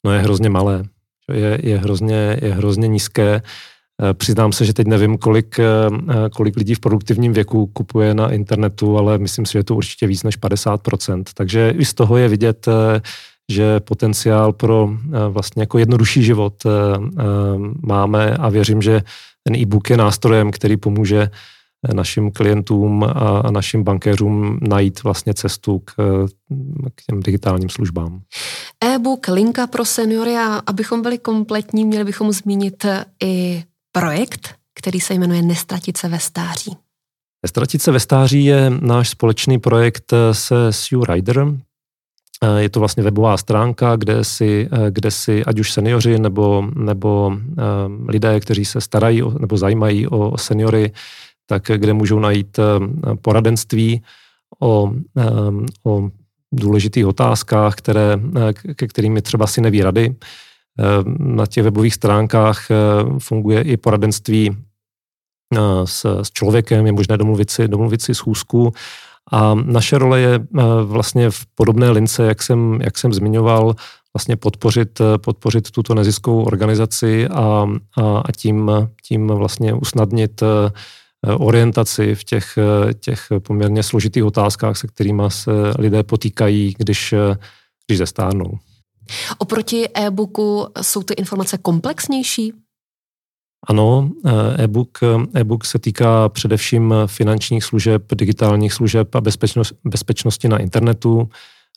No 0.05 0.13
je 0.13 0.21
hrozně 0.21 0.51
malé. 0.51 0.85
Je, 1.33 1.59
je, 1.63 1.79
hrozně, 1.79 2.39
je 2.43 2.55
hrozně 2.55 2.89
nízké. 2.89 3.43
Eh, 4.03 4.15
přiznám 4.15 4.53
se, 4.53 4.65
že 4.65 4.73
teď 4.73 4.87
nevím, 4.87 5.19
kolik, 5.19 5.59
eh, 5.59 5.65
eh, 6.09 6.15
kolik 6.37 6.57
lidí 6.57 6.75
v 6.75 6.81
produktivním 6.81 7.33
věku 7.33 7.67
kupuje 7.67 8.15
na 8.15 8.33
internetu, 8.33 8.99
ale 8.99 9.19
myslím 9.19 9.47
si, 9.47 9.53
že 9.53 9.59
je 9.59 9.65
to 9.65 9.75
určitě 9.75 10.07
víc 10.07 10.23
než 10.23 10.37
50%. 10.37 11.31
Takže 11.35 11.75
i 11.79 11.85
z 11.85 11.95
toho 11.95 12.17
je 12.17 12.29
vidět, 12.29 12.67
že 13.53 13.81
potenciál 13.81 14.53
pro 14.53 14.91
vlastně 15.29 15.63
jako 15.63 15.79
jednodušší 15.79 16.23
život 16.23 16.63
máme 17.83 18.37
a 18.37 18.49
věřím, 18.49 18.83
že 18.83 19.03
ten 19.43 19.57
e-book 19.57 19.91
je 19.91 19.97
nástrojem, 19.97 20.51
který 20.51 20.77
pomůže 20.77 21.31
našim 21.93 22.31
klientům 22.31 23.05
a 23.05 23.51
našim 23.51 23.85
bankéřům 23.85 24.59
najít 24.63 25.03
vlastně 25.03 25.35
cestu 25.35 25.79
k, 25.79 25.95
k 26.95 27.03
těm 27.07 27.21
digitálním 27.23 27.69
službám. 27.69 28.21
E-book 28.85 29.29
Linka 29.29 29.67
pro 29.67 29.85
seniory 29.85 30.37
a 30.37 30.63
abychom 30.67 31.03
byli 31.03 31.19
kompletní, 31.19 31.85
měli 31.85 32.05
bychom 32.05 32.33
zmínit 32.33 32.87
i 33.23 33.65
projekt, 34.01 34.55
který 34.75 35.01
se 35.01 35.15
jmenuje 35.15 35.43
Nestratit 35.43 35.97
se 35.97 36.09
ve 36.09 36.19
stáří. 36.19 36.77
Nestratit 37.43 37.83
se 37.83 37.93
ve 37.93 38.01
stáří 38.01 38.45
je 38.45 38.71
náš 38.71 39.09
společný 39.09 39.59
projekt 39.59 40.13
se 40.33 40.73
Sue 40.73 41.15
Rider. 41.15 41.47
Je 42.59 42.69
to 42.69 42.81
vlastně 42.81 43.03
webová 43.03 43.37
stránka, 43.37 43.97
kde 43.97 44.25
si, 44.25 44.69
kde 44.91 45.11
si 45.11 45.45
ať 45.45 45.59
už 45.59 45.73
seniori 45.73 46.19
nebo, 46.19 46.69
nebo 46.75 47.33
eh, 47.37 47.63
lidé, 48.09 48.41
kteří 48.41 48.65
se 48.65 48.81
starají 48.81 49.23
nebo 49.39 49.57
zajímají 49.57 50.07
o 50.09 50.39
seniory, 50.39 50.93
tak 51.47 51.63
kde 51.77 51.93
můžou 51.93 52.19
najít 52.19 52.59
eh, 52.59 52.63
poradenství 53.17 54.03
o, 54.61 54.93
eh, 55.19 55.25
o 55.85 56.11
důležitých 56.53 57.07
otázkách, 57.07 57.75
které, 57.75 58.21
ke 58.75 58.87
kterými 58.87 59.23
třeba 59.23 59.47
si 59.47 59.61
neví 59.61 59.83
rady. 59.83 60.15
Na 61.19 61.47
těch 61.47 61.65
webových 61.65 61.95
stránkách 61.95 62.71
eh, 62.71 62.75
funguje 63.19 63.63
i 63.63 63.77
poradenství 63.77 64.57
eh, 65.55 65.59
s, 65.85 66.21
s 66.23 66.31
člověkem, 66.31 66.87
je 66.87 66.93
možné 66.93 67.17
domluvit 67.17 67.51
si, 67.51 67.69
domluvit 67.69 68.03
si 68.03 68.15
schůzku. 68.15 68.73
A 69.33 69.55
naše 69.55 69.99
role 69.99 70.21
je 70.21 70.35
eh, 70.35 70.63
vlastně 70.83 71.31
v 71.31 71.47
podobné 71.55 71.91
lince, 71.91 72.27
jak 72.27 72.43
jsem, 72.43 72.81
jak 72.83 72.99
jsem 72.99 73.13
zmiňoval, 73.13 73.75
vlastně 74.15 74.37
podpořit, 74.37 75.01
podpořit 75.17 75.71
tuto 75.71 75.95
neziskovou 75.95 76.45
organizaci 76.45 77.29
a, 77.29 77.67
a, 77.97 78.19
a 78.19 78.33
tím, 78.33 78.71
tím 79.09 79.27
vlastně 79.27 79.75
usnadnit 79.75 80.43
orientaci 81.39 82.15
v 82.15 82.25
těch, 82.25 82.59
těch 83.01 83.27
poměrně 83.39 83.83
složitých 83.83 84.25
otázkách, 84.25 84.77
se 84.77 84.87
kterými 84.87 85.23
se 85.29 85.51
lidé 85.79 86.03
potýkají, 86.03 86.75
když, 86.79 87.15
když 87.87 87.99
zestárnou. 87.99 88.59
Oproti 89.39 89.89
e-booku 89.95 90.67
jsou 90.83 91.03
ty 91.03 91.15
informace 91.15 91.59
komplexnější? 91.59 92.53
Ano, 93.69 94.11
e-book, 94.59 94.99
e-book 95.35 95.65
se 95.65 95.79
týká 95.79 96.29
především 96.29 96.95
finančních 97.07 97.65
služeb, 97.65 98.03
digitálních 98.15 98.73
služeb 98.73 99.15
a 99.15 99.21
bezpečnost, 99.21 99.73
bezpečnosti 99.85 100.49
na 100.49 100.59
internetu. 100.59 101.29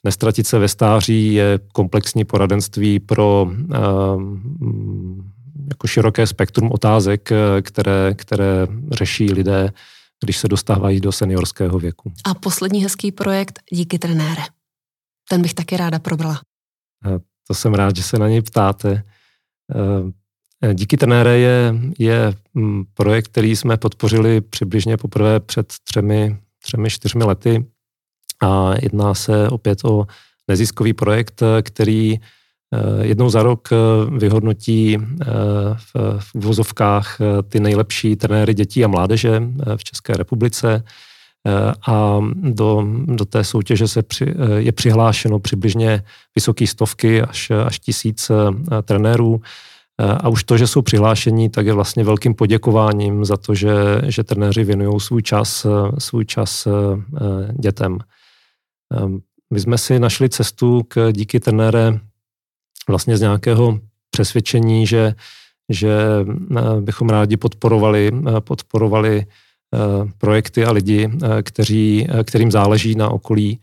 Nestratit 0.03 0.47
se 0.47 0.59
ve 0.59 0.67
stáří 0.67 1.33
je 1.33 1.59
komplexní 1.73 2.25
poradenství 2.25 2.99
pro 2.99 3.41
um, 3.41 5.31
jako 5.69 5.87
široké 5.87 6.27
spektrum 6.27 6.71
otázek, 6.71 7.29
které, 7.61 8.13
které 8.13 8.67
řeší 8.91 9.33
lidé, 9.33 9.73
když 10.23 10.37
se 10.37 10.47
dostávají 10.47 10.99
do 10.99 11.11
seniorského 11.11 11.79
věku. 11.79 12.11
A 12.25 12.33
poslední 12.33 12.83
hezký 12.83 13.11
projekt 13.11 13.59
Díky 13.73 13.99
trenére. 13.99 14.41
Ten 15.29 15.41
bych 15.41 15.53
taky 15.53 15.77
ráda 15.77 15.99
probrala. 15.99 16.41
To 17.47 17.53
jsem 17.53 17.73
rád, 17.73 17.95
že 17.95 18.03
se 18.03 18.19
na 18.19 18.29
něj 18.29 18.41
ptáte. 18.41 19.03
Eh, 20.63 20.73
díky 20.73 20.97
trenére 20.97 21.37
je, 21.37 21.73
je 21.99 22.33
mm, 22.53 22.83
projekt, 22.93 23.27
který 23.27 23.55
jsme 23.55 23.77
podpořili 23.77 24.41
přibližně 24.41 24.97
poprvé 24.97 25.39
před 25.39 25.73
třemi, 25.83 26.37
třemi, 26.63 26.89
čtyřmi 26.89 27.23
lety 27.23 27.65
a 28.43 28.73
jedná 28.81 29.13
se 29.13 29.49
opět 29.49 29.85
o 29.85 30.05
neziskový 30.47 30.93
projekt, 30.93 31.43
který 31.61 32.15
eh, 32.15 33.05
jednou 33.05 33.29
za 33.29 33.43
rok 33.43 33.69
eh, 33.71 33.75
vyhodnotí 34.19 34.97
v, 35.75 36.19
v 36.19 36.35
uvozovkách 36.35 37.17
ty 37.49 37.59
nejlepší 37.59 38.15
trenéry 38.15 38.53
dětí 38.53 38.85
a 38.85 38.87
mládeže 38.87 39.41
v 39.75 39.83
České 39.83 40.13
republice 40.13 40.83
a 41.87 42.19
do, 42.33 42.87
do 43.05 43.25
té 43.25 43.43
soutěže 43.43 43.87
se 43.87 44.03
při, 44.03 44.33
je 44.57 44.71
přihlášeno 44.71 45.39
přibližně 45.39 46.03
vysoké 46.35 46.67
stovky 46.67 47.21
až, 47.21 47.51
až 47.51 47.79
tisíc 47.79 48.29
eh, 48.29 48.81
trenérů. 48.81 49.41
Eh, 50.01 50.05
a 50.05 50.29
už 50.29 50.43
to, 50.43 50.57
že 50.57 50.67
jsou 50.67 50.81
přihlášení, 50.81 51.49
tak 51.49 51.65
je 51.65 51.73
vlastně 51.73 52.03
velkým 52.03 52.35
poděkováním 52.35 53.25
za 53.25 53.37
to, 53.37 53.55
že, 53.55 53.71
že 54.07 54.23
trenéři 54.23 54.63
věnují 54.63 54.99
svůj 54.99 55.21
čas, 55.21 55.65
eh, 55.65 55.69
svůj 55.99 56.25
čas 56.25 56.67
dětem. 57.59 57.97
My 59.53 59.59
jsme 59.59 59.77
si 59.77 59.99
našli 59.99 60.29
cestu 60.29 60.83
k 60.87 61.11
díky 61.11 61.39
trenére 61.39 61.99
vlastně 62.87 63.17
z 63.17 63.21
nějakého 63.21 63.79
přesvědčení, 64.09 64.87
že, 64.87 65.15
že 65.69 65.97
bychom 66.79 67.09
rádi 67.09 67.37
podporovali, 67.37 68.11
podporovali 68.39 69.25
Eh, 69.25 69.48
projekty 70.17 70.65
a 70.65 70.71
lidi, 70.71 71.09
eh, 71.13 71.43
kteří, 71.43 72.07
eh, 72.09 72.23
kterým 72.23 72.51
záleží 72.51 72.95
na 72.95 73.09
okolí, 73.09 73.59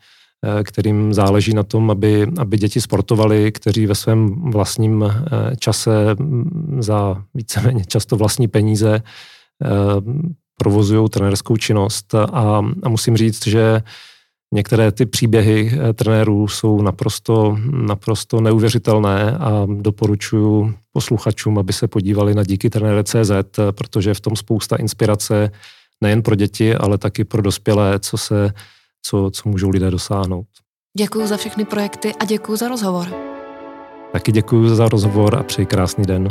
kterým 0.63 1.15
záleží 1.15 1.55
na 1.55 1.63
tom, 1.63 1.91
aby, 1.91 2.27
aby 2.39 2.59
děti 2.59 2.81
sportovali, 2.81 3.53
kteří 3.53 3.87
ve 3.87 3.95
svém 3.95 4.51
vlastním 4.51 5.05
čase 5.59 6.15
mm, 6.15 6.79
za 6.83 7.23
víceméně 7.35 7.85
často 7.85 8.17
vlastní 8.17 8.49
peníze 8.49 9.03
provozují 10.59 11.09
trenérskou 11.09 11.57
činnost. 11.57 12.15
A, 12.15 12.63
a 12.83 12.89
musím 12.89 13.17
říct, 13.17 13.47
že 13.47 13.83
některé 14.55 14.93
ty 14.93 15.07
příběhy 15.07 15.73
trenérů 15.95 16.49
jsou 16.49 16.83
naprosto, 16.83 17.59
naprosto 17.71 18.41
neuvěřitelné 18.41 19.33
a 19.33 19.67
doporučuji 19.81 20.75
posluchačům, 20.93 21.59
aby 21.59 21.73
se 21.73 21.89
podívali 21.89 22.35
na 22.35 22.45
díky 22.45 22.71
trenére.cz, 22.71 23.31
protože 23.71 24.15
v 24.15 24.21
tom 24.21 24.37
spousta 24.37 24.77
inspirace 24.77 25.51
nejen 26.01 26.23
pro 26.23 26.35
děti, 26.35 26.75
ale 26.75 26.99
taky 26.99 27.25
pro 27.25 27.43
dospělé, 27.43 27.99
co, 27.99 28.19
se, 28.19 28.51
co, 29.03 29.31
co 29.31 29.49
můžou 29.49 29.69
lidé 29.69 29.91
dosáhnout. 29.91 30.47
Děkuji 30.99 31.27
za 31.27 31.37
všechny 31.37 31.65
projekty 31.65 32.15
a 32.21 32.25
děkuji 32.25 32.57
za 32.57 32.69
rozhovor. 32.69 33.09
Taky 34.13 34.33
děkuji 34.33 34.69
za 34.69 34.89
rozhovor 34.89 35.39
a 35.39 35.43
přeji 35.43 35.67
krásný 35.67 36.05
den. 36.05 36.29